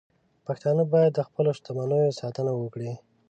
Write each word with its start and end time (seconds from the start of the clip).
پښتانه 0.45 0.83
باید 0.93 1.11
د 1.15 1.19
خپلو 1.27 1.49
شتمنیو 1.57 2.15
ساتنه 2.19 2.51
وکړي. 2.55 2.91